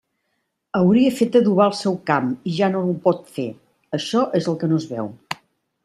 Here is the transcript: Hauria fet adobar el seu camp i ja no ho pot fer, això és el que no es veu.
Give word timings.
Hauria 0.79 1.11
fet 1.19 1.37
adobar 1.41 1.67
el 1.71 1.75
seu 1.81 1.99
camp 2.11 2.33
i 2.53 2.55
ja 2.61 2.71
no 2.77 2.83
ho 2.87 2.97
pot 3.07 3.23
fer, 3.37 3.49
això 3.99 4.25
és 4.41 4.53
el 4.53 4.63
que 4.65 4.73
no 4.73 4.85
es 4.85 4.93
veu. 4.97 5.15